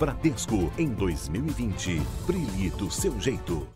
[0.00, 2.00] Bradesco em 2020.
[2.26, 3.68] Brilhe do seu jeito.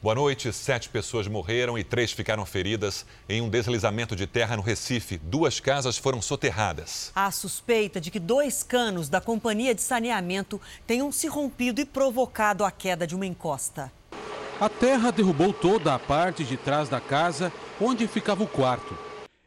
[0.00, 0.52] Boa noite.
[0.52, 5.18] Sete pessoas morreram e três ficaram feridas em um deslizamento de terra no Recife.
[5.18, 7.10] Duas casas foram soterradas.
[7.12, 12.64] Há suspeita de que dois canos da companhia de saneamento tenham se rompido e provocado
[12.64, 13.90] a queda de uma encosta.
[14.60, 18.96] A terra derrubou toda a parte de trás da casa onde ficava o quarto.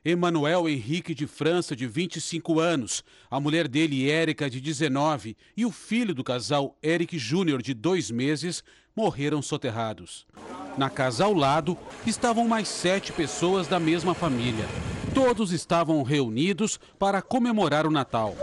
[0.08, 5.70] Emanuel Henrique de França, de 25 anos, a mulher dele, Érica, de 19, e o
[5.70, 8.64] filho do casal, Eric Júnior, de dois meses,
[8.96, 10.26] morreram soterrados.
[10.78, 14.64] Na casa ao lado estavam mais sete pessoas da mesma família.
[15.14, 18.34] Todos estavam reunidos para comemorar o Natal.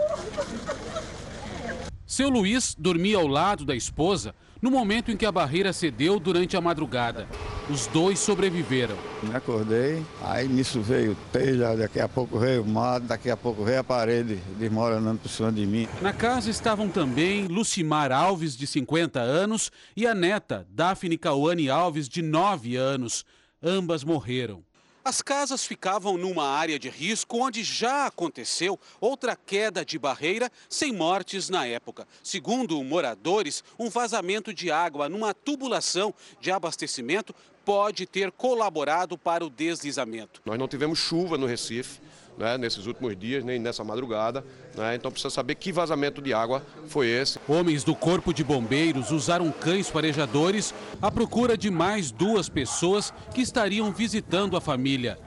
[2.05, 6.55] Seu Luiz dormia ao lado da esposa no momento em que a barreira cedeu durante
[6.55, 7.27] a madrugada.
[7.69, 8.95] Os dois sobreviveram.
[9.23, 13.63] Me acordei, aí nisso veio telha, daqui a pouco veio o mato, daqui a pouco
[13.63, 15.87] veio a parede desmoronando por cima de mim.
[16.01, 22.07] Na casa estavam também Lucimar Alves, de 50 anos, e a neta, Daphne Cauane Alves,
[22.07, 23.25] de 9 anos.
[23.61, 24.63] Ambas morreram.
[25.07, 30.91] As casas ficavam numa área de risco onde já aconteceu outra queda de barreira sem
[30.91, 32.07] mortes na época.
[32.23, 39.49] Segundo moradores, um vazamento de água numa tubulação de abastecimento pode ter colaborado para o
[39.49, 40.41] deslizamento.
[40.43, 41.99] Nós não tivemos chuva no Recife
[42.37, 44.43] né, nesses últimos dias, nem nessa madrugada.
[44.75, 47.39] Né, então precisa saber que vazamento de água foi esse.
[47.47, 53.41] Homens do Corpo de Bombeiros usaram cães farejadores à procura de mais duas pessoas que
[53.41, 55.17] estariam visitando a família.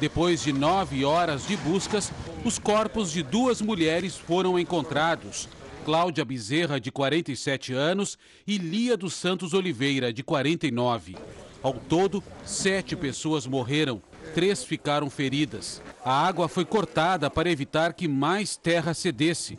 [0.00, 2.12] Depois de nove horas de buscas,
[2.44, 5.48] os corpos de duas mulheres foram encontrados.
[5.84, 11.16] Cláudia Bezerra, de 47 anos, e Lia dos Santos Oliveira, de 49.
[11.62, 14.02] Ao todo, sete pessoas morreram,
[14.34, 15.82] três ficaram feridas.
[16.04, 19.56] A água foi cortada para evitar que mais terra cedesse.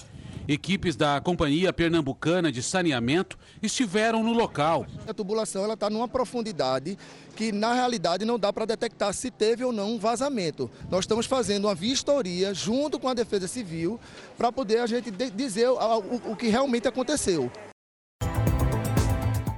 [0.47, 4.85] Equipes da Companhia Pernambucana de Saneamento estiveram no local.
[5.07, 6.97] A tubulação está numa profundidade
[7.35, 10.69] que, na realidade, não dá para detectar se teve ou não um vazamento.
[10.89, 13.99] Nós estamos fazendo uma vistoria junto com a Defesa Civil
[14.37, 17.51] para poder a gente dizer o, o, o que realmente aconteceu.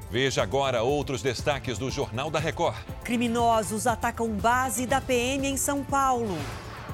[0.09, 2.77] Veja agora outros destaques do Jornal da Record.
[3.03, 6.37] Criminosos atacam base da PM em São Paulo.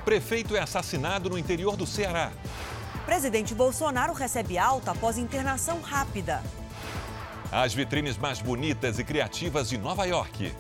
[0.04, 2.32] Prefeito é assassinado no interior do Ceará.
[3.06, 6.42] Presidente Bolsonaro recebe alta após internação rápida.
[7.52, 10.52] As vitrines mais bonitas e criativas de Nova York.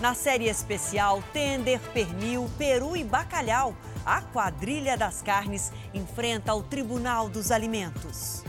[0.00, 3.74] Na série especial Tender, Pernil, Peru e Bacalhau,
[4.04, 8.44] a quadrilha das carnes enfrenta o Tribunal dos Alimentos.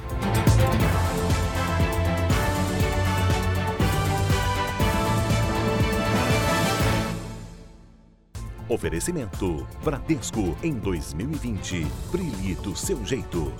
[8.68, 11.86] Oferecimento Bradesco em 2020.
[12.12, 13.54] Brilhe do seu jeito.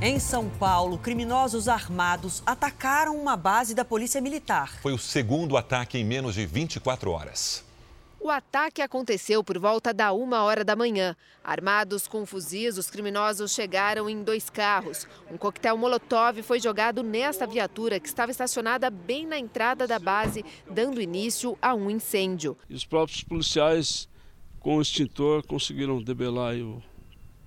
[0.00, 4.72] Em São Paulo, criminosos armados atacaram uma base da Polícia Militar.
[4.80, 7.62] Foi o segundo ataque em menos de 24 horas.
[8.22, 11.16] O ataque aconteceu por volta da uma hora da manhã.
[11.42, 15.08] Armados com fuzis, os criminosos chegaram em dois carros.
[15.30, 20.44] Um coquetel Molotov foi jogado nesta viatura que estava estacionada bem na entrada da base,
[20.70, 22.58] dando início a um incêndio.
[22.68, 24.06] E os próprios policiais,
[24.58, 26.82] com o extintor, conseguiram debelar o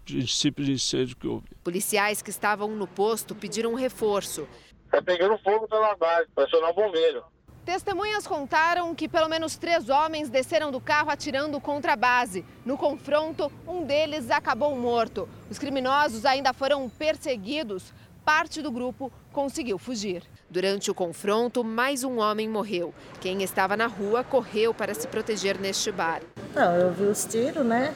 [0.03, 1.45] princípio de incêndio que houve.
[1.63, 4.47] Policiais que estavam no posto pediram um reforço.
[4.85, 7.23] Está pegando fogo pela base, para acionar o bombeiro.
[7.65, 12.43] Testemunhas contaram que pelo menos três homens desceram do carro atirando contra a base.
[12.65, 15.29] No confronto, um deles acabou morto.
[15.49, 17.93] Os criminosos ainda foram perseguidos.
[18.25, 20.23] Parte do grupo conseguiu fugir.
[20.49, 22.93] Durante o confronto, mais um homem morreu.
[23.21, 26.21] Quem estava na rua correu para se proteger neste bar.
[26.53, 27.95] Não, eu vi os tiros, né?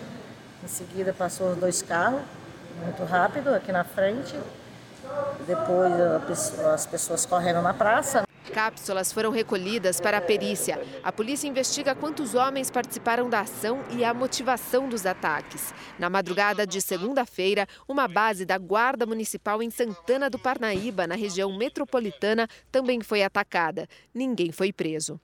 [0.63, 2.21] Em seguida passou os dois carros,
[2.83, 4.33] muito rápido, aqui na frente.
[5.45, 5.93] Depois
[6.65, 8.26] as pessoas correndo na praça.
[8.57, 10.83] Cápsulas foram recolhidas para a perícia.
[11.03, 15.75] A polícia investiga quantos homens participaram da ação e a motivação dos ataques.
[15.99, 21.55] Na madrugada de segunda-feira, uma base da Guarda Municipal em Santana do Parnaíba, na região
[21.55, 23.87] metropolitana, também foi atacada.
[24.11, 25.21] Ninguém foi preso.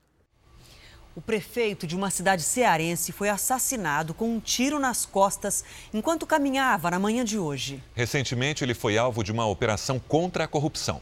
[1.16, 6.92] O prefeito de uma cidade cearense foi assassinado com um tiro nas costas enquanto caminhava
[6.92, 7.82] na manhã de hoje.
[7.96, 11.02] Recentemente, ele foi alvo de uma operação contra a corrupção.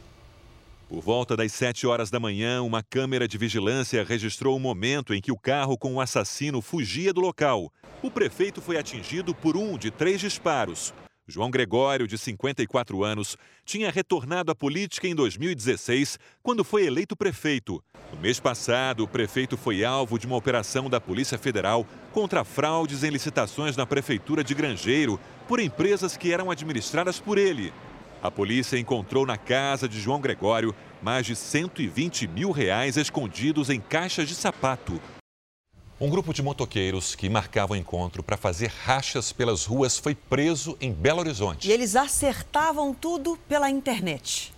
[0.92, 5.22] Por volta das 7 horas da manhã, uma câmera de vigilância registrou o momento em
[5.22, 7.72] que o carro com o assassino fugia do local.
[8.02, 10.92] O prefeito foi atingido por um de três disparos.
[11.26, 17.82] João Gregório, de 54 anos, tinha retornado à política em 2016, quando foi eleito prefeito.
[18.12, 23.02] No mês passado, o prefeito foi alvo de uma operação da Polícia Federal contra fraudes
[23.02, 25.18] em licitações na prefeitura de Grangeiro
[25.48, 27.72] por empresas que eram administradas por ele.
[28.22, 30.72] A polícia encontrou na casa de João Gregório
[31.02, 35.00] mais de 120 mil reais escondidos em caixas de sapato.
[36.00, 40.76] Um grupo de motoqueiros que marcava o encontro para fazer rachas pelas ruas foi preso
[40.80, 41.68] em Belo Horizonte.
[41.68, 44.52] E eles acertavam tudo pela internet.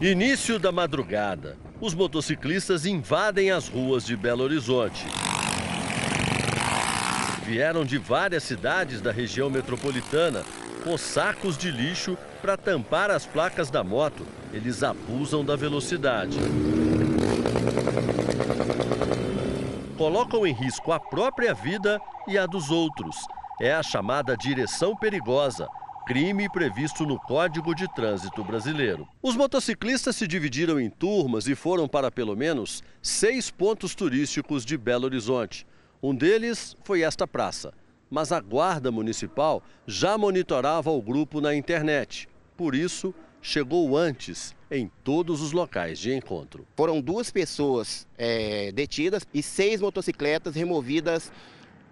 [0.00, 1.56] Início da madrugada.
[1.80, 5.04] Os motociclistas invadem as ruas de Belo Horizonte.
[7.44, 10.44] Vieram de várias cidades da região metropolitana
[10.88, 14.26] com sacos de lixo para tampar as placas da moto.
[14.54, 16.38] Eles abusam da velocidade
[19.98, 23.16] colocam em risco a própria vida e a dos outros.
[23.60, 25.68] É a chamada direção perigosa,
[26.06, 29.08] crime previsto no Código de Trânsito Brasileiro.
[29.20, 34.78] Os motociclistas se dividiram em turmas e foram para pelo menos seis pontos turísticos de
[34.78, 35.66] Belo Horizonte.
[36.00, 37.74] Um deles foi esta praça,
[38.10, 42.28] mas a Guarda Municipal já monitorava o grupo na internet.
[42.56, 46.66] Por isso, chegou antes em todos os locais de encontro.
[46.76, 51.32] Foram duas pessoas é, detidas e seis motocicletas removidas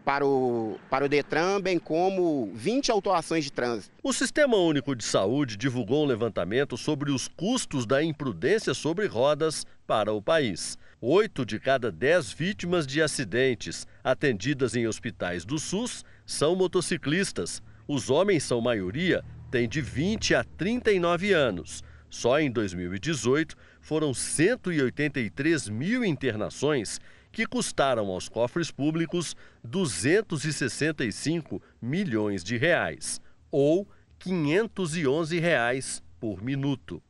[0.05, 3.93] para o, para o Detran, bem como 20 autuações de trânsito.
[4.05, 9.67] O Sistema Único de Saúde divulgou um levantamento sobre os custos da imprudência sobre rodas
[9.85, 10.79] para o país.
[11.09, 17.63] Oito de cada dez vítimas de acidentes atendidas em hospitais do SUS são motociclistas.
[17.87, 21.85] Os homens são maioria, têm de 20 a 39 anos.
[22.11, 27.01] Só em 2018 foram 183 mil internações
[27.31, 33.89] que custaram aos cofres públicos 265 milhões de reais, ou
[34.19, 37.01] 511 reais por minuto.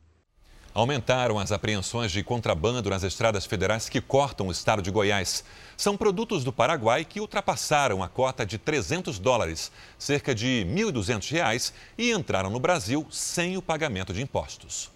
[0.77, 5.43] Aumentaram as apreensões de contrabando nas estradas federais que cortam o estado de Goiás.
[5.75, 11.73] São produtos do Paraguai que ultrapassaram a cota de 300 dólares, cerca de R$ 1.200,
[11.97, 14.95] e entraram no Brasil sem o pagamento de impostos.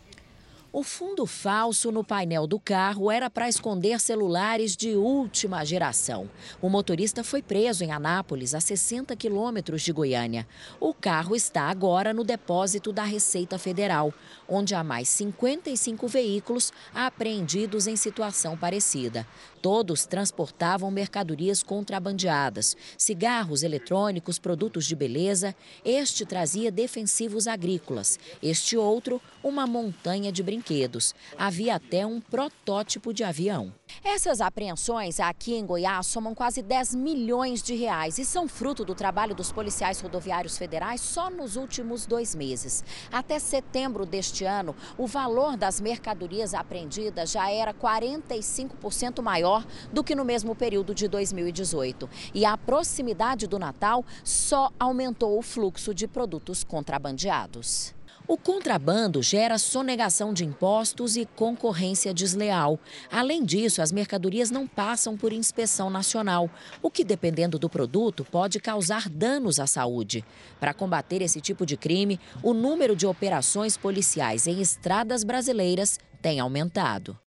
[0.72, 6.30] O fundo falso no painel do carro era para esconder celulares de última geração.
[6.62, 10.46] O motorista foi preso em Anápolis, a 60 quilômetros de Goiânia.
[10.78, 14.14] O carro está agora no depósito da Receita Federal,
[14.48, 19.26] onde há mais 55 veículos apreendidos em situação parecida.
[19.62, 25.54] Todos transportavam mercadorias contrabandeadas, cigarros eletrônicos, produtos de beleza.
[25.84, 31.14] Este trazia defensivos agrícolas, este outro, uma montanha de brinquedos.
[31.36, 33.70] Havia até um protótipo de avião.
[34.02, 38.94] Essas apreensões aqui em Goiás somam quase 10 milhões de reais e são fruto do
[38.94, 42.82] trabalho dos policiais rodoviários federais só nos últimos dois meses.
[43.12, 49.49] Até setembro deste ano, o valor das mercadorias apreendidas já era 45% maior
[49.92, 52.08] do que no mesmo período de 2018.
[52.34, 57.94] E a proximidade do Natal só aumentou o fluxo de produtos contrabandeados.
[58.30, 62.78] O contrabando gera sonegação de impostos e concorrência desleal.
[63.10, 66.48] Além disso, as mercadorias não passam por inspeção nacional,
[66.80, 70.24] o que, dependendo do produto, pode causar danos à saúde.
[70.60, 76.38] Para combater esse tipo de crime, o número de operações policiais em estradas brasileiras tem
[76.38, 77.18] aumentado.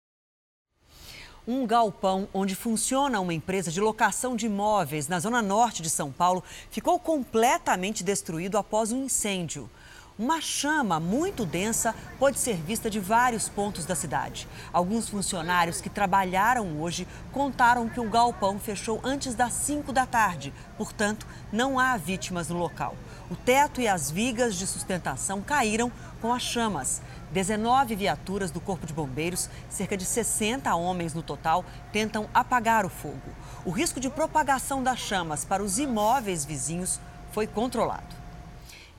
[1.46, 6.10] Um galpão onde funciona uma empresa de locação de imóveis na zona norte de São
[6.10, 6.42] Paulo
[6.72, 9.70] ficou completamente destruído após um incêndio.
[10.18, 14.48] Uma chama muito densa pode ser vista de vários pontos da cidade.
[14.72, 20.54] Alguns funcionários que trabalharam hoje contaram que o galpão fechou antes das 5 da tarde,
[20.78, 22.96] portanto, não há vítimas no local.
[23.30, 25.92] O teto e as vigas de sustentação caíram
[26.22, 27.02] com as chamas.
[27.34, 32.90] 19 viaturas do Corpo de Bombeiros, cerca de 60 homens no total, tentam apagar o
[32.90, 33.34] fogo.
[33.66, 38.23] O risco de propagação das chamas para os imóveis vizinhos foi controlado.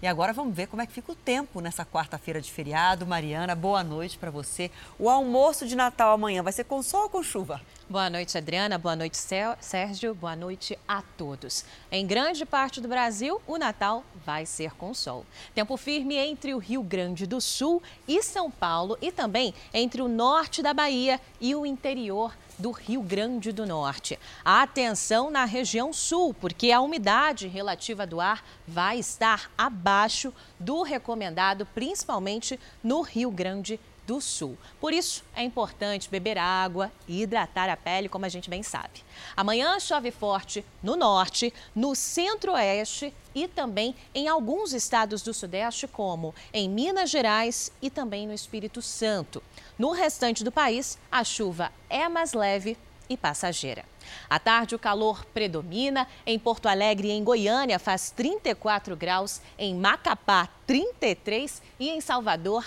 [0.05, 3.07] E agora vamos ver como é que fica o tempo nessa quarta-feira de feriado.
[3.07, 4.71] Mariana, boa noite para você.
[4.99, 7.59] O almoço de Natal amanhã vai ser com sol ou com chuva?
[7.89, 8.77] Boa noite, Adriana.
[8.77, 9.17] Boa noite,
[9.61, 10.15] Sérgio.
[10.15, 11.65] Boa noite a todos.
[11.91, 15.25] Em grande parte do Brasil, o Natal vai ser com sol.
[15.55, 20.09] Tempo firme entre o Rio Grande do Sul e São Paulo e também entre o
[20.09, 24.19] norte da Bahia e o interior do Rio Grande do Norte.
[24.45, 31.67] Atenção na região sul, porque a umidade relativa do ar vai estar abaixo do recomendado,
[31.75, 34.57] principalmente no Rio Grande do Sul.
[34.81, 39.03] Por isso, é importante beber água e hidratar a pele, como a gente bem sabe.
[39.37, 46.35] Amanhã chove forte no norte, no centro-oeste e também em alguns estados do Sudeste, como
[46.53, 49.43] em Minas Gerais e também no Espírito Santo.
[49.79, 52.77] No restante do país, a chuva é mais leve
[53.09, 53.85] e passageira.
[54.29, 56.07] À tarde, o calor predomina.
[56.27, 62.65] Em Porto Alegre e em Goiânia faz 34 graus, em Macapá, 33 e em Salvador,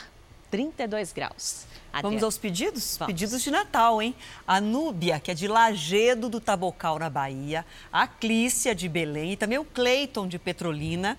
[0.50, 1.66] 32 graus.
[1.88, 2.01] Adriana.
[2.01, 2.98] Vamos aos pedidos?
[2.98, 3.13] Vamos.
[3.13, 4.16] Pedidos de Natal, hein?
[4.46, 7.66] A Núbia, que é de Lagedo do Tabocal, na Bahia.
[7.92, 9.34] A Clícia, de Belém.
[9.34, 11.18] E também o Cleiton, de Petrolina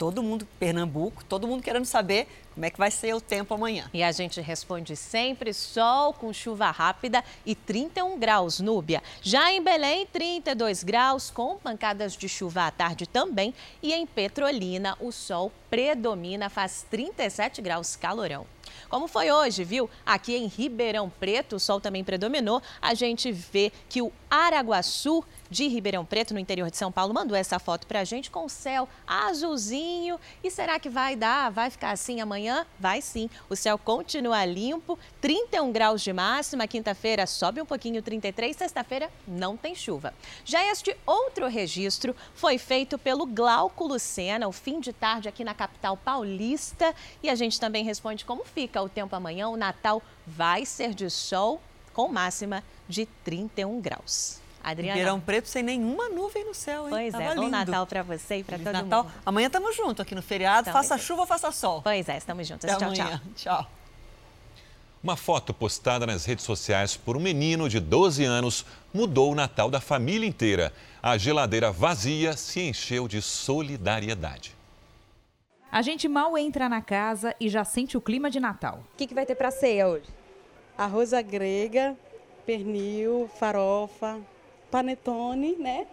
[0.00, 3.90] todo mundo, Pernambuco, todo mundo querendo saber como é que vai ser o tempo amanhã.
[3.92, 9.02] E a gente responde sempre sol com chuva rápida e 31 graus, Núbia.
[9.20, 13.52] Já em Belém, 32 graus, com pancadas de chuva à tarde também.
[13.82, 18.46] E em Petrolina, o sol predomina, faz 37 graus, calorão.
[18.88, 19.88] Como foi hoje, viu?
[20.04, 22.62] Aqui em Ribeirão Preto, o sol também predominou.
[22.80, 27.36] A gente vê que o Araguaçu de Ribeirão Preto, no interior de São Paulo, mandou
[27.36, 30.18] essa foto para a gente com o céu azulzinho.
[30.44, 31.50] E será que vai dar?
[31.50, 32.64] Vai ficar assim amanhã?
[32.78, 33.28] Vai sim.
[33.48, 36.68] O céu continua limpo, 31 graus de máxima.
[36.68, 38.56] Quinta-feira sobe um pouquinho, 33.
[38.56, 40.14] Sexta-feira não tem chuva.
[40.44, 45.54] Já este outro registro foi feito pelo Glauco Lucena, o fim de tarde aqui na
[45.54, 46.94] capital paulista.
[47.22, 49.48] E a gente também responde como fica o tempo amanhã.
[49.48, 51.60] O Natal vai ser de sol
[51.92, 54.40] com máxima de 31 graus.
[54.62, 54.92] Adriana.
[54.92, 56.90] Ribeirão Preto sem nenhuma nuvem no céu, hein?
[56.90, 57.42] Pois Tava é, lindo.
[57.42, 59.04] bom Natal para você e para todo Natal.
[59.04, 59.14] mundo.
[59.24, 61.80] Amanhã estamos juntos aqui no feriado, Tamo faça chuva ou faça sol.
[61.82, 62.68] Pois é, estamos juntos.
[62.68, 63.22] Até tchau, amanhã.
[63.34, 63.56] tchau.
[63.62, 63.70] Tchau.
[65.02, 69.70] Uma foto postada nas redes sociais por um menino de 12 anos mudou o Natal
[69.70, 70.74] da família inteira.
[71.02, 74.54] A geladeira vazia se encheu de solidariedade.
[75.72, 78.82] A gente mal entra na casa e já sente o clima de Natal.
[78.92, 80.08] O que, que vai ter para ceia hoje?
[80.76, 81.96] Arroz à grega,
[82.44, 84.20] pernil, farofa,
[84.68, 85.86] panetone, né?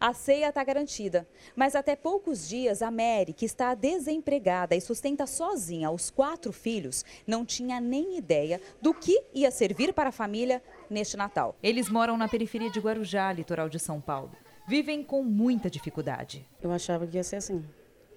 [0.00, 5.26] A ceia está garantida, mas até poucos dias a Mary, que está desempregada e sustenta
[5.26, 10.62] sozinha os quatro filhos, não tinha nem ideia do que ia servir para a família
[10.88, 11.54] neste Natal.
[11.62, 14.32] Eles moram na periferia de Guarujá, litoral de São Paulo.
[14.66, 16.48] Vivem com muita dificuldade.
[16.62, 17.62] Eu achava que ia ser assim,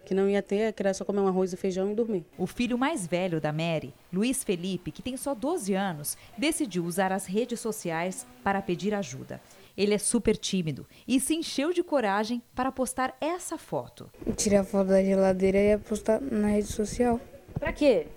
[0.05, 2.25] que não ia ter, que era só comer um arroz e feijão e dormir.
[2.37, 7.11] O filho mais velho da Mary, Luiz Felipe, que tem só 12 anos, decidiu usar
[7.11, 9.41] as redes sociais para pedir ajuda.
[9.75, 14.09] Ele é super tímido e se encheu de coragem para postar essa foto.
[14.35, 17.19] Tirar foto da geladeira e postar na rede social.
[17.59, 18.07] Para quê?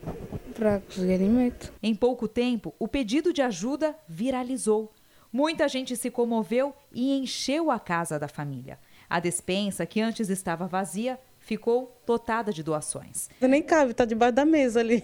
[0.55, 1.73] Para conseguir alimento.
[1.83, 4.93] Em pouco tempo, o pedido de ajuda viralizou.
[5.33, 8.79] Muita gente se comoveu e encheu a casa da família.
[9.09, 13.29] A despensa, que antes estava vazia, ficou lotada de doações.
[13.41, 15.03] Nem cabe, tá debaixo da mesa ali.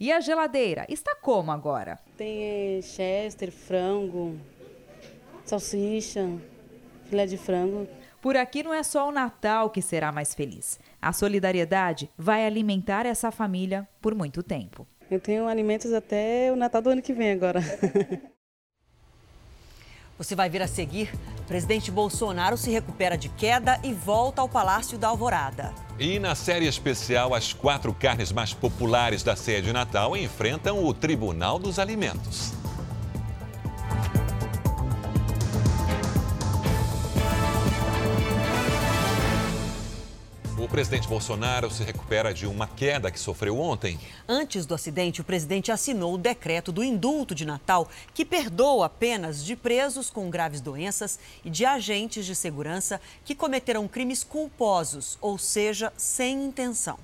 [0.00, 1.98] E a geladeira está como agora?
[2.16, 4.36] Tem eh, chester, frango,
[5.44, 6.28] salsicha,
[7.04, 7.86] filé de frango.
[8.20, 10.80] Por aqui não é só o Natal que será mais feliz.
[11.00, 14.86] A solidariedade vai alimentar essa família por muito tempo.
[15.08, 17.60] Eu tenho alimentos até o Natal do ano que vem agora.
[20.20, 21.10] Você vai ver a seguir:
[21.48, 25.72] presidente Bolsonaro se recupera de queda e volta ao Palácio da Alvorada.
[25.98, 30.92] E na série especial, as quatro carnes mais populares da ceia de Natal enfrentam o
[30.92, 32.52] Tribunal dos Alimentos.
[40.70, 43.98] Presidente Bolsonaro se recupera de uma queda que sofreu ontem.
[44.28, 49.44] Antes do acidente, o presidente assinou o decreto do indulto de Natal, que perdoa penas
[49.44, 55.36] de presos com graves doenças e de agentes de segurança que cometeram crimes culposos, ou
[55.36, 56.98] seja, sem intenção.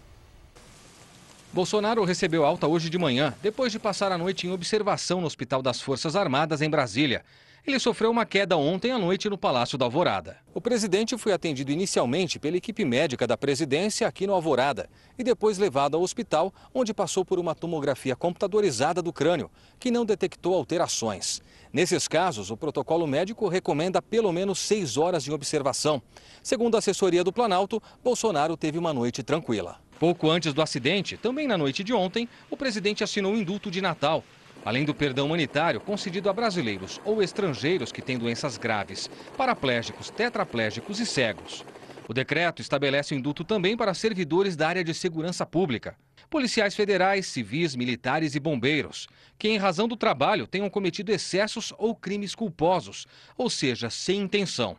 [1.53, 5.61] Bolsonaro recebeu alta hoje de manhã, depois de passar a noite em observação no Hospital
[5.61, 7.25] das Forças Armadas, em Brasília.
[7.67, 10.37] Ele sofreu uma queda ontem à noite no Palácio da Alvorada.
[10.55, 15.59] O presidente foi atendido inicialmente pela equipe médica da presidência aqui no Alvorada e depois
[15.59, 21.43] levado ao hospital, onde passou por uma tomografia computadorizada do crânio, que não detectou alterações.
[21.73, 26.01] Nesses casos, o protocolo médico recomenda pelo menos seis horas de observação.
[26.45, 29.81] Segundo a assessoria do Planalto, Bolsonaro teve uma noite tranquila.
[29.99, 33.81] Pouco antes do acidente, também na noite de ontem, o presidente assinou o indulto de
[33.81, 34.23] Natal.
[34.67, 40.99] Além do perdão humanitário concedido a brasileiros ou estrangeiros que têm doenças graves, paraplégicos, tetraplégicos
[40.99, 41.65] e cegos.
[42.09, 45.97] O decreto estabelece o indulto também para servidores da área de segurança pública,
[46.29, 49.07] policiais federais, civis, militares e bombeiros,
[49.39, 53.07] que em razão do trabalho tenham cometido excessos ou crimes culposos,
[53.39, 54.77] ou seja, sem intenção.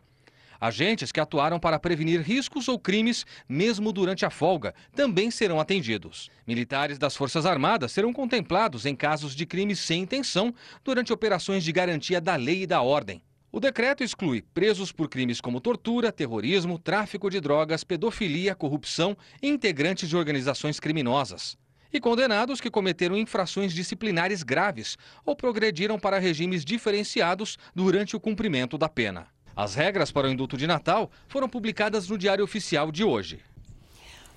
[0.60, 6.28] Agentes que atuaram para prevenir riscos ou crimes, mesmo durante a folga, também serão atendidos.
[6.46, 11.70] Militares das Forças Armadas serão contemplados em casos de crimes sem intenção durante operações de
[11.70, 13.22] garantia da lei e da ordem.
[13.52, 19.48] O decreto exclui presos por crimes como tortura, terrorismo, tráfico de drogas, pedofilia, corrupção e
[19.48, 21.56] integrantes de organizações criminosas.
[21.90, 28.76] E condenados que cometeram infrações disciplinares graves ou progrediram para regimes diferenciados durante o cumprimento
[28.76, 29.28] da pena.
[29.58, 33.40] As regras para o indulto de Natal foram publicadas no Diário Oficial de hoje.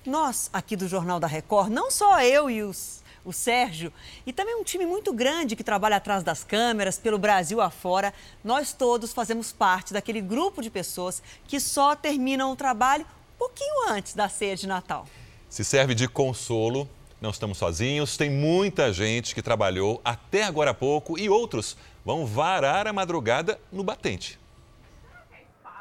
[0.04, 3.92] Nós, aqui do Jornal da Record, não só eu e os, o Sérgio,
[4.26, 8.12] e também um time muito grande que trabalha atrás das câmeras, pelo Brasil afora,
[8.42, 13.90] nós todos fazemos parte daquele grupo de pessoas que só terminam o trabalho um pouquinho
[13.90, 15.06] antes da ceia de Natal.
[15.48, 20.74] Se serve de consolo, não estamos sozinhos, tem muita gente que trabalhou até agora há
[20.74, 24.41] pouco e outros vão varar a madrugada no batente.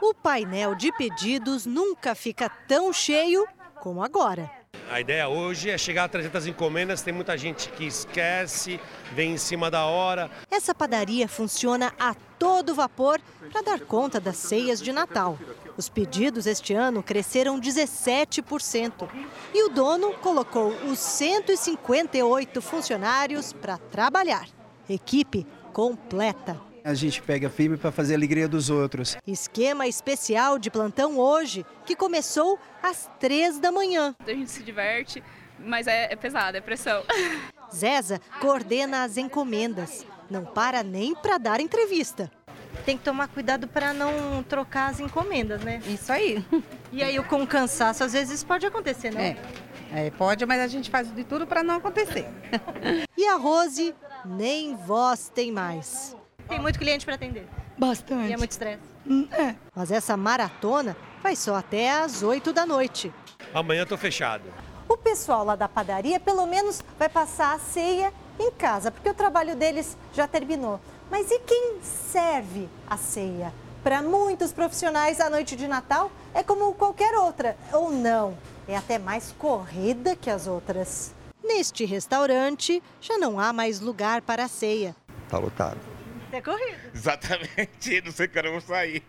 [0.02, 3.46] O painel de pedidos nunca fica tão cheio
[3.80, 4.50] como agora.
[4.90, 8.80] A ideia hoje é chegar a 300 encomendas, tem muita gente que esquece,
[9.14, 10.32] vem em cima da hora.
[10.50, 15.38] Essa padaria funciona a todo vapor para dar conta das ceias de Natal.
[15.78, 19.08] Os pedidos este ano cresceram 17%.
[19.54, 24.48] E o dono colocou os 158 funcionários para trabalhar.
[24.90, 26.71] Equipe completa.
[26.84, 29.16] A gente pega firme para fazer a alegria dos outros.
[29.26, 34.16] Esquema especial de plantão hoje, que começou às três da manhã.
[34.26, 35.24] A gente se diverte,
[35.60, 37.04] mas é, é pesado, é pressão.
[37.74, 40.06] Zeza coordena as encomendas.
[40.30, 42.32] Não para nem para dar entrevista.
[42.86, 45.82] Tem que tomar cuidado para não trocar as encomendas, né?
[45.86, 46.44] Isso aí.
[46.92, 49.38] E aí, com cansaço, às vezes pode acontecer, né?
[49.94, 52.26] É, é pode, mas a gente faz de tudo para não acontecer.
[53.16, 53.94] e a Rose
[54.26, 56.16] nem voz tem mais.
[56.52, 57.48] Tem muito cliente para atender?
[57.78, 58.30] Bastante.
[58.30, 58.82] E é muito estresse?
[59.32, 59.56] É.
[59.74, 63.10] Mas essa maratona vai só até às 8 da noite.
[63.54, 64.44] Amanhã estou fechado.
[64.86, 69.14] O pessoal lá da padaria, pelo menos, vai passar a ceia em casa, porque o
[69.14, 70.78] trabalho deles já terminou.
[71.10, 73.54] Mas e quem serve a ceia?
[73.82, 78.38] Para muitos profissionais, a noite de Natal é como qualquer outra, ou não.
[78.68, 81.14] É até mais corrida que as outras.
[81.42, 84.94] Neste restaurante, já não há mais lugar para a ceia.
[85.30, 85.91] Tá lotado.
[86.32, 86.92] É corrido.
[86.94, 89.04] Exatamente, não sei quando eu vou sair.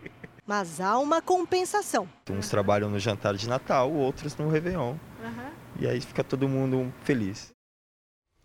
[0.47, 2.09] Mas há uma compensação.
[2.29, 4.97] Uns trabalham no jantar de Natal, outros no Réveillon.
[5.23, 5.51] Uhum.
[5.79, 7.53] E aí fica todo mundo feliz.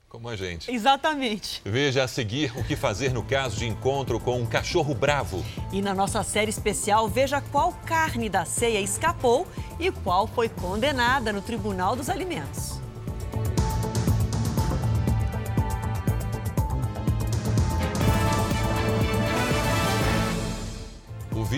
[0.07, 0.71] Como a gente.
[0.71, 1.61] Exatamente.
[1.65, 5.43] Veja a seguir o que fazer no caso de encontro com um cachorro bravo.
[5.71, 9.45] E na nossa série especial, veja qual carne da ceia escapou
[9.77, 12.76] e qual foi condenada no Tribunal dos Alimentos.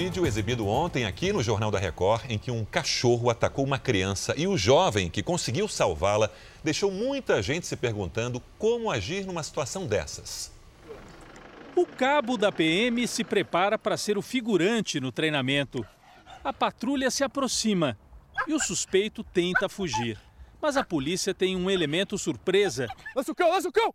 [0.01, 4.33] Vídeo exibido ontem aqui no Jornal da Record, em que um cachorro atacou uma criança
[4.37, 6.31] e o jovem que conseguiu salvá-la,
[6.63, 10.53] deixou muita gente se perguntando como agir numa situação dessas.
[11.75, 15.85] O cabo da PM se prepara para ser o figurante no treinamento.
[16.45, 17.97] A patrulha se aproxima
[18.47, 20.17] e o suspeito tenta fugir.
[20.61, 22.87] Mas a polícia tem um elemento surpresa.
[23.13, 23.93] Lança o cão, lança o cão!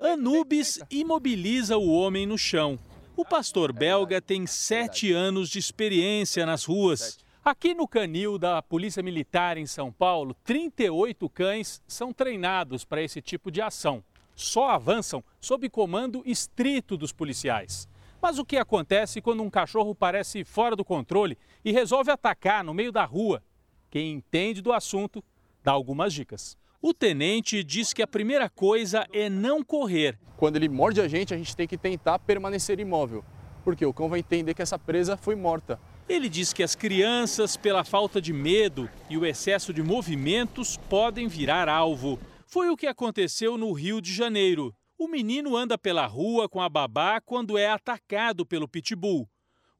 [0.00, 2.78] Anubis imobiliza o homem no chão.
[3.14, 7.18] O pastor belga tem sete anos de experiência nas ruas.
[7.44, 13.20] Aqui no canil da Polícia Militar em São Paulo, 38 cães são treinados para esse
[13.20, 14.02] tipo de ação.
[14.34, 17.86] Só avançam sob comando estrito dos policiais.
[18.20, 22.72] Mas o que acontece quando um cachorro parece fora do controle e resolve atacar no
[22.72, 23.42] meio da rua?
[23.90, 25.22] Quem entende do assunto
[25.62, 26.56] dá algumas dicas.
[26.84, 30.18] O tenente diz que a primeira coisa é não correr.
[30.36, 33.24] Quando ele morde a gente, a gente tem que tentar permanecer imóvel,
[33.62, 35.78] porque o cão vai entender que essa presa foi morta.
[36.08, 41.28] Ele diz que as crianças, pela falta de medo e o excesso de movimentos, podem
[41.28, 42.18] virar alvo.
[42.48, 44.74] Foi o que aconteceu no Rio de Janeiro.
[44.98, 49.30] O menino anda pela rua com a babá quando é atacado pelo pitbull.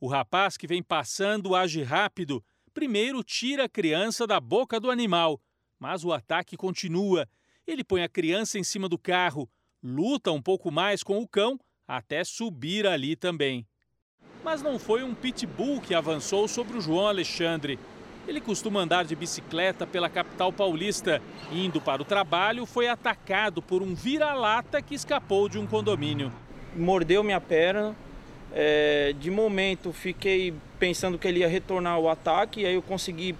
[0.00, 2.44] O rapaz que vem passando age rápido.
[2.72, 5.40] Primeiro tira a criança da boca do animal,
[5.82, 7.28] mas o ataque continua.
[7.66, 9.50] Ele põe a criança em cima do carro,
[9.82, 13.66] luta um pouco mais com o cão até subir ali também.
[14.44, 17.80] Mas não foi um pitbull que avançou sobre o João Alexandre.
[18.28, 21.20] Ele costuma andar de bicicleta pela capital paulista.
[21.50, 26.32] Indo para o trabalho, foi atacado por um vira-lata que escapou de um condomínio.
[26.76, 27.96] Mordeu minha perna.
[28.52, 32.60] É, de momento, fiquei pensando que ele ia retornar o ataque.
[32.60, 33.34] E aí eu consegui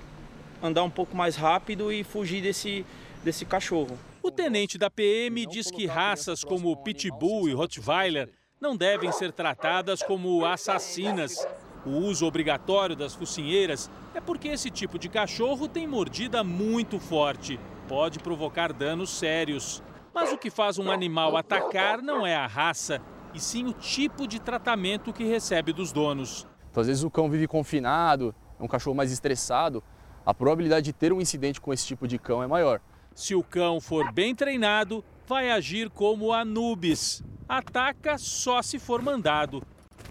[0.62, 2.86] andar um pouco mais rápido e fugir desse,
[3.24, 3.98] desse cachorro.
[4.22, 10.02] O tenente da PM diz que raças como Pitbull e Rottweiler não devem ser tratadas
[10.02, 11.44] como assassinas.
[11.84, 17.58] O uso obrigatório das focinheiras é porque esse tipo de cachorro tem mordida muito forte.
[17.88, 19.82] Pode provocar danos sérios.
[20.14, 23.00] Mas o que faz um animal atacar não é a raça,
[23.34, 26.46] e sim o tipo de tratamento que recebe dos donos.
[26.70, 29.82] Então, às vezes o cão vive confinado, é um cachorro mais estressado,
[30.24, 32.80] a probabilidade de ter um incidente com esse tipo de cão é maior.
[33.14, 37.22] Se o cão for bem treinado, vai agir como Anubis.
[37.48, 39.62] Ataca só se for mandado.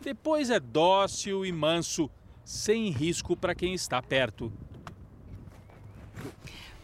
[0.04, 2.10] Depois é dócil e manso,
[2.44, 4.52] sem risco para quem está perto.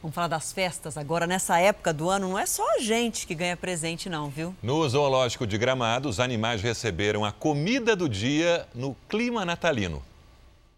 [0.01, 1.25] Vamos falar das festas agora.
[1.25, 4.55] Nessa época do ano, não é só a gente que ganha presente, não, viu?
[4.61, 10.01] No Zoológico de Gramado, os animais receberam a comida do dia no clima natalino.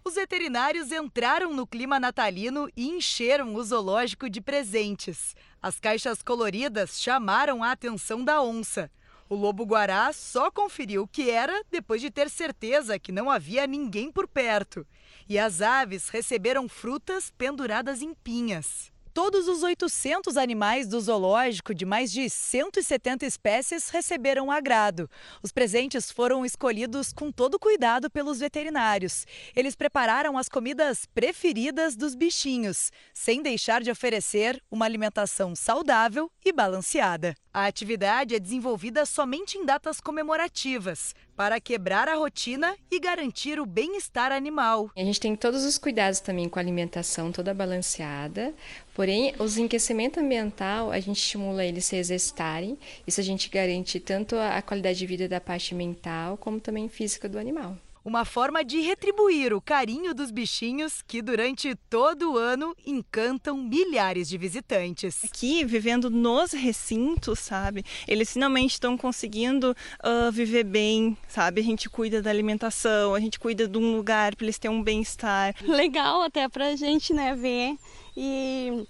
[0.09, 5.35] Os veterinários entraram no clima natalino e encheram o zoológico de presentes.
[5.61, 8.89] As caixas coloridas chamaram a atenção da onça.
[9.29, 14.11] O lobo-guará só conferiu o que era depois de ter certeza que não havia ninguém
[14.11, 14.83] por perto.
[15.29, 18.88] E as aves receberam frutas penduradas em pinhas.
[19.13, 25.09] Todos os 800 animais do zoológico de mais de 170 espécies receberam agrado.
[25.41, 29.25] Os presentes foram escolhidos com todo cuidado pelos veterinários.
[29.55, 36.53] Eles prepararam as comidas preferidas dos bichinhos, sem deixar de oferecer uma alimentação saudável e
[36.53, 37.35] balanceada.
[37.51, 43.65] A atividade é desenvolvida somente em datas comemorativas, para quebrar a rotina e garantir o
[43.65, 44.91] bem-estar animal.
[44.93, 48.53] A gente tem todos os cuidados também com a alimentação toda balanceada,
[48.93, 54.35] porém, os enriquecimento ambiental, a gente estimula eles se exercitarem, isso a gente garante tanto
[54.35, 57.77] a qualidade de vida da parte mental, como também física do animal
[58.09, 64.27] uma forma de retribuir o carinho dos bichinhos que durante todo o ano encantam milhares
[64.27, 65.23] de visitantes.
[65.23, 67.85] Aqui, vivendo nos recintos, sabe?
[68.07, 71.61] Eles finalmente estão conseguindo uh, viver bem, sabe?
[71.61, 74.81] A gente cuida da alimentação, a gente cuida de um lugar para eles terem um
[74.81, 75.53] bem-estar.
[75.61, 77.77] Legal até pra gente, né, ver
[78.17, 78.87] e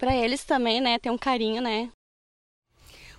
[0.00, 1.90] para eles também, né, ter um carinho, né,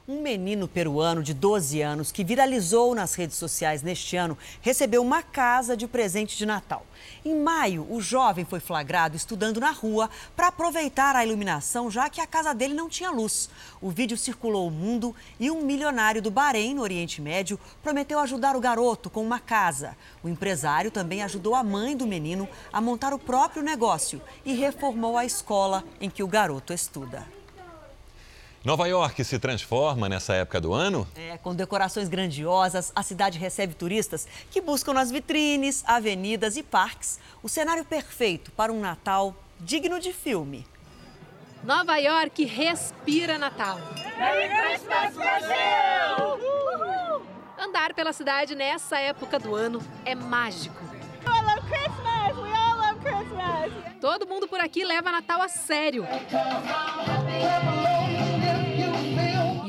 [0.09, 5.21] um menino peruano de 12 anos que viralizou nas redes sociais neste ano recebeu uma
[5.21, 6.83] casa de presente de Natal.
[7.23, 12.19] Em maio, o jovem foi flagrado estudando na rua para aproveitar a iluminação, já que
[12.19, 13.51] a casa dele não tinha luz.
[13.79, 18.55] O vídeo circulou o mundo e um milionário do Bahrein, no Oriente Médio, prometeu ajudar
[18.55, 19.95] o garoto com uma casa.
[20.23, 25.19] O empresário também ajudou a mãe do menino a montar o próprio negócio e reformou
[25.19, 27.38] a escola em que o garoto estuda.
[28.63, 31.07] Nova York se transforma nessa época do ano?
[31.15, 37.19] É, com decorações grandiosas, a cidade recebe turistas que buscam nas vitrines, avenidas e parques
[37.41, 40.67] o cenário perfeito para um Natal digno de filme.
[41.63, 43.79] Nova York respira Natal.
[44.17, 46.39] Merry Christmas, Brasil!
[47.57, 50.83] Andar pela cidade nessa época do ano é mágico.
[51.25, 52.37] I love Christmas!
[52.37, 53.99] We all love Christmas!
[54.01, 56.05] Todo mundo por aqui leva Natal a sério.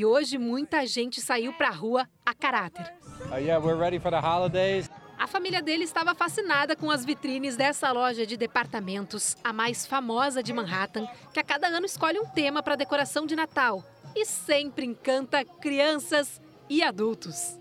[0.01, 2.91] E hoje muita gente saiu para a rua a caráter.
[3.31, 4.89] Uh, yeah, we're ready for the holidays.
[5.15, 10.41] A família dele estava fascinada com as vitrines dessa loja de departamentos, a mais famosa
[10.41, 13.83] de Manhattan, que a cada ano escolhe um tema para decoração de Natal
[14.15, 17.59] e sempre encanta crianças e adultos.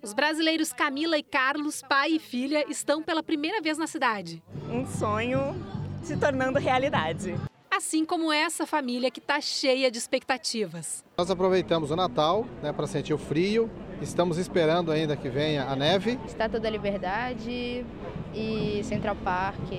[0.00, 4.40] Os brasileiros Camila e Carlos, pai e filha, estão pela primeira vez na cidade.
[4.70, 5.56] Um sonho
[6.04, 7.34] se tornando realidade
[7.70, 11.04] assim como essa família que está cheia de expectativas.
[11.16, 15.76] Nós aproveitamos o Natal né, para sentir o frio, estamos esperando ainda que venha a
[15.76, 16.18] neve.
[16.26, 17.84] Estátua da Liberdade
[18.34, 19.72] e Central Park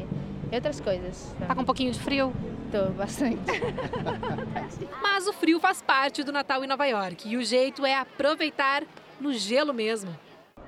[0.51, 1.35] e outras coisas.
[1.47, 2.33] Tá com um pouquinho de frio?
[2.71, 3.39] Tô, bastante.
[5.01, 8.83] Mas o frio faz parte do Natal em Nova York e o jeito é aproveitar
[9.19, 10.15] no gelo mesmo.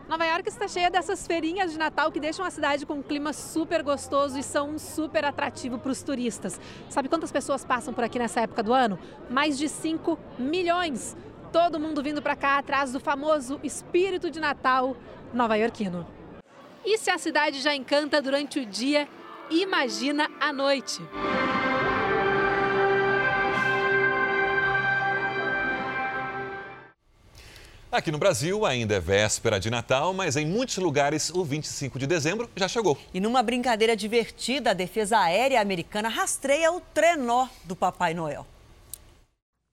[0.09, 3.31] Nova York está cheia dessas feirinhas de Natal que deixam a cidade com um clima
[3.31, 6.59] super gostoso e são um super atrativo para os turistas.
[6.89, 8.97] Sabe quantas pessoas passam por aqui nessa época do ano?
[9.29, 11.15] Mais de 5 milhões.
[11.53, 14.97] Todo mundo vindo para cá atrás do famoso espírito de Natal
[15.31, 16.07] nova-iorquino.
[16.83, 19.07] E se a cidade já encanta durante o dia,
[19.51, 21.03] imagina a noite.
[27.91, 32.05] Aqui no Brasil ainda é véspera de Natal, mas em muitos lugares o 25 de
[32.05, 32.95] dezembro já chegou.
[33.11, 38.45] E numa brincadeira divertida, a defesa aérea americana rastreia o trenó do Papai Noel.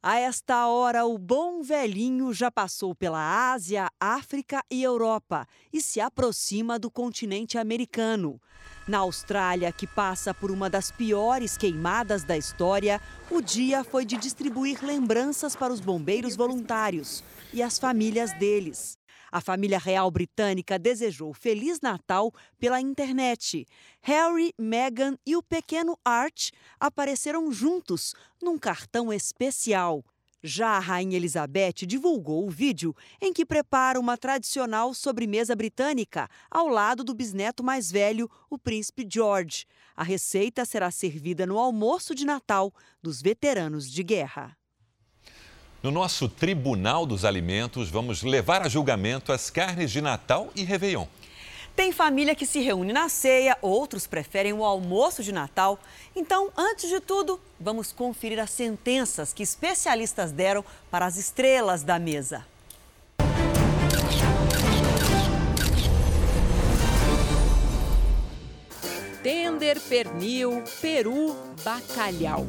[0.08, 6.00] A esta hora, o bom velhinho já passou pela Ásia, África e Europa e se
[6.00, 8.40] aproxima do continente americano.
[8.86, 14.16] Na Austrália, que passa por uma das piores queimadas da história, o dia foi de
[14.16, 18.95] distribuir lembranças para os bombeiros voluntários e as famílias deles.
[19.36, 23.66] A família real britânica desejou Feliz Natal pela internet.
[24.00, 30.02] Harry, Meghan e o pequeno Art apareceram juntos num cartão especial.
[30.42, 36.68] Já a Rainha Elizabeth divulgou o vídeo em que prepara uma tradicional sobremesa britânica ao
[36.68, 39.66] lado do bisneto mais velho, o príncipe George.
[39.94, 42.72] A receita será servida no almoço de Natal
[43.02, 44.56] dos veteranos de guerra.
[45.86, 51.06] No nosso Tribunal dos Alimentos, vamos levar a julgamento as carnes de Natal e Réveillon.
[51.76, 55.78] Tem família que se reúne na ceia, outros preferem o almoço de Natal.
[56.16, 62.00] Então, antes de tudo, vamos conferir as sentenças que especialistas deram para as estrelas da
[62.00, 62.44] mesa.
[69.22, 72.44] Tender, pernil, peru, bacalhau.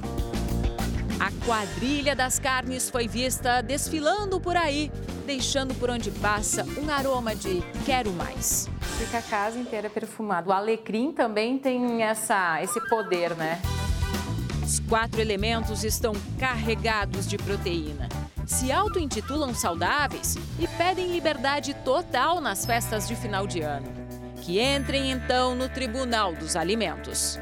[1.27, 4.89] A quadrilha das carnes foi vista desfilando por aí,
[5.25, 8.69] deixando por onde passa um aroma de quero mais.
[8.97, 10.49] Fica a casa inteira perfumada.
[10.49, 13.61] O alecrim também tem essa, esse poder, né?
[14.63, 18.07] Os quatro elementos estão carregados de proteína.
[18.45, 23.91] Se auto-intitulam saudáveis e pedem liberdade total nas festas de final de ano.
[24.43, 27.37] Que entrem então no Tribunal dos Alimentos.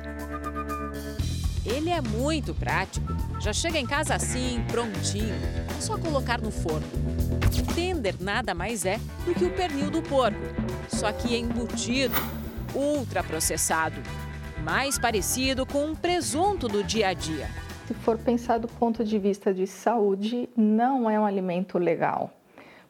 [1.65, 3.07] Ele é muito prático.
[3.39, 5.33] Já chega em casa assim, prontinho.
[5.75, 6.87] É só colocar no forno.
[7.73, 10.39] Tender nada mais é do que o pernil do porco,
[10.87, 12.15] só que embutido,
[12.73, 13.99] ultraprocessado.
[14.63, 17.49] Mais parecido com um presunto do dia a dia.
[17.87, 22.31] Se for pensar do ponto de vista de saúde, não é um alimento legal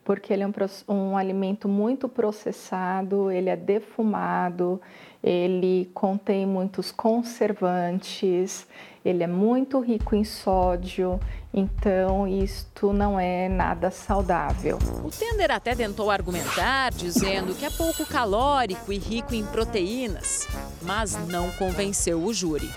[0.05, 0.53] porque ele é um,
[0.87, 4.79] um, alimento muito processado, ele é defumado,
[5.25, 8.67] ele contém muitos conservantes,
[9.03, 11.19] ele é muito rico em sódio,
[11.51, 14.77] então isto não é nada saudável.
[15.03, 20.47] O Tender até tentou argumentar dizendo que é pouco calórico e rico em proteínas,
[20.83, 22.69] mas não convenceu o júri.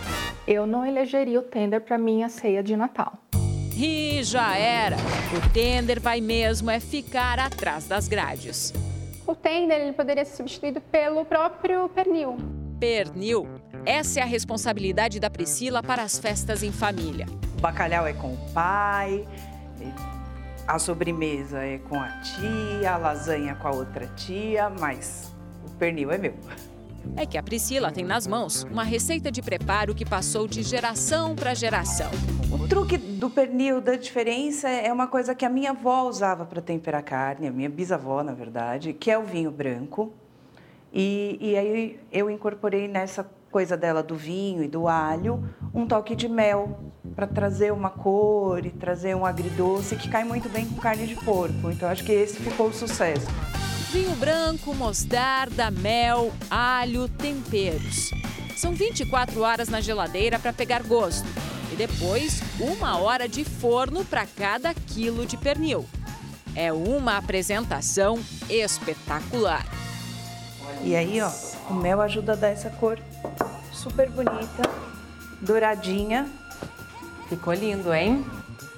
[0.47, 3.13] Eu não elegeria o Tender para minha ceia de Natal.
[3.77, 4.97] E já era.
[5.37, 8.73] O tender vai mesmo é ficar atrás das grades.
[9.29, 12.39] O tender ele poderia ser substituído pelo próprio pernil.
[12.81, 13.47] Pernil.
[13.85, 17.27] Essa é a responsabilidade da Priscila para as festas em família.
[17.59, 19.29] O bacalhau é com o pai,
[20.67, 25.31] a sobremesa é com a tia, a lasanha com a outra tia, mas
[25.63, 26.33] o pernil é meu
[27.17, 31.35] é que a Priscila tem nas mãos uma receita de preparo que passou de geração
[31.35, 32.11] para geração.
[32.53, 36.63] O truque do pernil da diferença é uma coisa que a minha avó usava para
[36.63, 40.13] temperar carne, a minha bisavó, na verdade, que é o vinho branco.
[40.93, 45.43] E, e aí eu incorporei nessa coisa dela do vinho e do alho
[45.75, 46.79] um toque de mel
[47.15, 51.17] para trazer uma cor e trazer um agridoce que cai muito bem com carne de
[51.17, 51.71] porco.
[51.71, 53.27] Então acho que esse ficou o sucesso
[53.89, 58.11] vinho branco, mostarda, mel, alho, temperos.
[58.57, 61.27] São 24 horas na geladeira para pegar gosto
[61.73, 65.87] e depois uma hora de forno para cada quilo de pernil.
[66.55, 69.67] É uma apresentação espetacular.
[70.83, 71.31] E aí, ó,
[71.71, 72.99] o mel ajuda a dar essa cor
[73.73, 74.63] super bonita,
[75.41, 76.29] douradinha.
[77.29, 78.25] Ficou lindo, hein?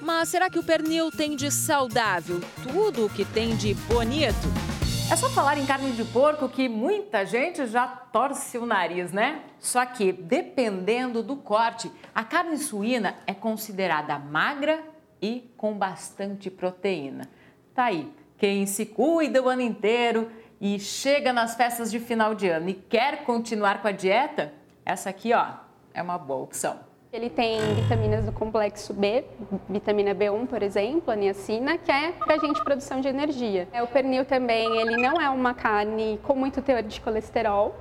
[0.01, 4.71] Mas será que o pernil tem de saudável tudo o que tem de bonito?
[5.11, 9.43] É só falar em carne de porco que muita gente já torce o nariz, né?
[9.59, 14.81] Só que, dependendo do corte, a carne suína é considerada magra
[15.21, 17.29] e com bastante proteína.
[17.75, 22.49] Tá aí, quem se cuida o ano inteiro e chega nas festas de final de
[22.49, 24.55] ano e quer continuar com a dieta,
[24.87, 25.55] essa aqui, ó,
[25.93, 26.90] é uma boa opção.
[27.13, 29.25] Ele tem vitaminas do complexo B,
[29.69, 33.67] vitamina B1, por exemplo, a niacina, que é para a gente produção de energia.
[33.83, 37.75] O pernil também, ele não é uma carne com muito teor de colesterol.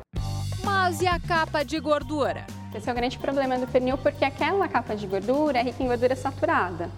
[0.63, 2.47] Mas e a capa de gordura?
[2.73, 5.87] Esse é o grande problema do pernil, porque aquela capa de gordura é rica em
[5.87, 6.89] gordura saturada.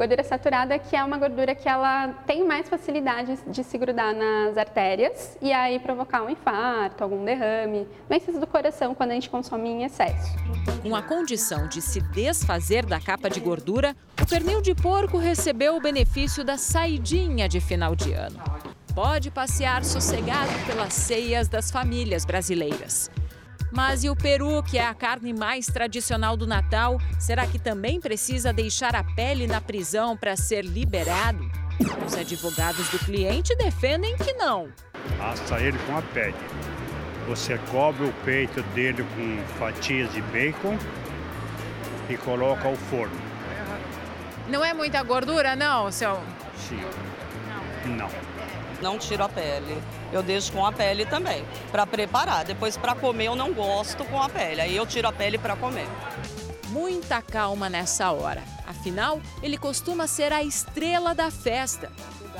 [0.00, 4.56] Gordura saturada que é uma gordura que ela tem mais facilidade de se grudar nas
[4.56, 9.68] artérias e aí provocar um infarto, algum derrame, doenças do coração quando a gente consome
[9.68, 10.34] em excesso.
[10.82, 15.76] Com a condição de se desfazer da capa de gordura, o pernil de porco recebeu
[15.76, 18.40] o benefício da saidinha de final de ano.
[18.94, 23.10] Pode passear sossegado pelas ceias das famílias brasileiras.
[23.70, 28.00] Mas e o peru, que é a carne mais tradicional do Natal, será que também
[28.00, 31.50] precisa deixar a pele na prisão para ser liberado?
[32.04, 34.68] Os advogados do cliente defendem que não.
[35.20, 36.34] Assa ele com a pele.
[37.28, 40.76] Você cobre o peito dele com fatias de bacon
[42.08, 43.16] e coloca ao forno.
[44.48, 46.20] Não é muita gordura, não, seu?
[46.56, 46.80] Sim.
[47.86, 47.96] Não.
[47.96, 48.29] não
[48.98, 49.80] tiro a pele.
[50.12, 52.44] Eu deixo com a pele também, para preparar.
[52.44, 54.60] Depois, para comer, eu não gosto com a pele.
[54.60, 55.86] Aí eu tiro a pele para comer.
[56.68, 58.42] Muita calma nessa hora.
[58.66, 61.90] Afinal, ele costuma ser a estrela da festa.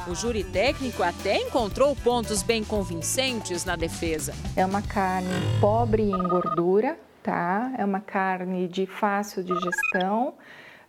[0.06, 4.32] O júri técnico até encontrou pontos bem convincentes na defesa.
[4.56, 5.28] É uma carne
[5.60, 7.72] pobre em gordura, tá?
[7.76, 10.34] É uma carne de fácil digestão.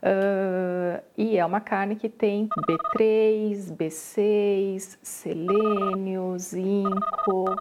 [0.04, 7.56] Uh, e é uma carne que tem B3, B6, selênio, zinco,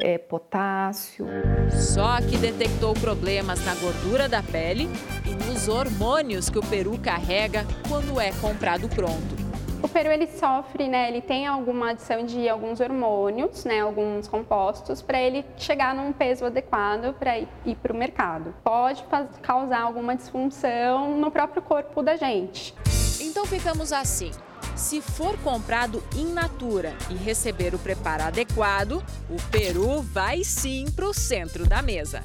[0.00, 1.26] é, potássio.
[1.70, 4.88] Só que detectou problemas na gordura da pele
[5.26, 9.41] e nos hormônios que o peru carrega quando é comprado pronto.
[9.82, 15.02] O peru ele sofre, né, ele tem alguma adição de alguns hormônios, né, alguns compostos,
[15.02, 17.48] para ele chegar num peso adequado para ir,
[17.82, 18.54] para o mercado.
[18.62, 19.04] Pode
[19.42, 22.72] causar alguma disfunção no próprio corpo da gente.
[23.20, 24.30] Então ficamos assim.
[24.76, 31.06] Se for comprado in natura e receber o preparo adequado, o peru vai sim para
[31.06, 32.22] o centro da mesa.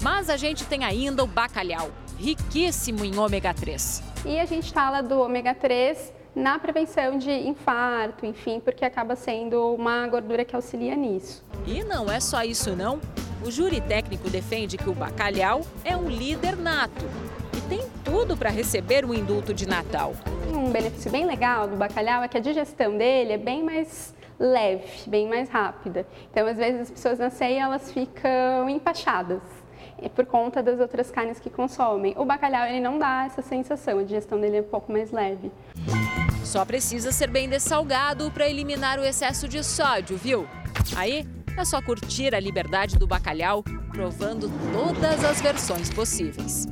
[0.00, 4.09] Mas a gente tem ainda o bacalhau, riquíssimo em ômega 3.
[4.24, 9.74] E a gente fala do ômega 3 na prevenção de infarto, enfim, porque acaba sendo
[9.74, 11.42] uma gordura que auxilia nisso.
[11.66, 13.00] E não é só isso não.
[13.44, 17.06] O júri técnico defende que o bacalhau é um líder nato
[17.56, 20.12] e tem tudo para receber o indulto de Natal.
[20.54, 25.08] Um benefício bem legal do bacalhau é que a digestão dele é bem mais leve,
[25.08, 26.06] bem mais rápida.
[26.30, 29.40] Então, às vezes as pessoas na ceia elas ficam empachadas
[30.08, 32.14] por conta das outras carnes que consomem.
[32.16, 35.52] O bacalhau ele não dá essa sensação, a digestão dele é um pouco mais leve.
[36.44, 40.46] Só precisa ser bem dessalgado para eliminar o excesso de sódio, viu?
[40.96, 46.66] Aí é só curtir a liberdade do bacalhau, provando todas as versões possíveis.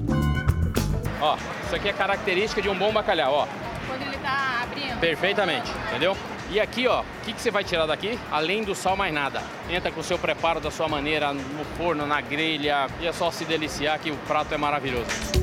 [1.20, 3.48] Ó, isso aqui é característica de um bom bacalhau, ó.
[3.86, 5.00] Quando ele tá abrindo.
[5.00, 6.16] Perfeitamente, entendeu?
[6.50, 8.18] E aqui, ó, o que, que você vai tirar daqui?
[8.30, 9.42] Além do sal, mais nada.
[9.68, 13.30] Entra com o seu preparo da sua maneira, no forno, na grelha, e é só
[13.30, 15.37] se deliciar que o prato é maravilhoso.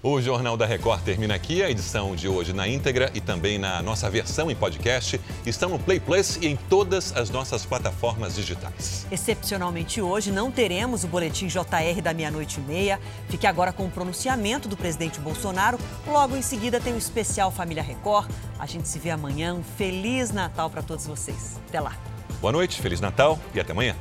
[0.00, 1.60] O Jornal da Record termina aqui.
[1.60, 5.78] A edição de hoje na íntegra e também na nossa versão em podcast estão no
[5.78, 9.06] Play Plus e em todas as nossas plataformas digitais.
[9.10, 13.00] Excepcionalmente hoje não teremos o boletim JR da meia-noite e meia.
[13.28, 15.78] Fique agora com o pronunciamento do presidente Bolsonaro.
[16.06, 18.30] Logo em seguida tem o especial Família Record.
[18.56, 19.54] A gente se vê amanhã.
[19.54, 21.58] Um Feliz Natal para todos vocês.
[21.68, 21.96] Até lá.
[22.40, 23.96] Boa noite, Feliz Natal e até amanhã.